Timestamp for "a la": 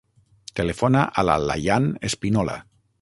1.23-1.35